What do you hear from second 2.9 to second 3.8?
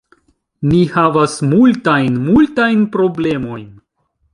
problemojn.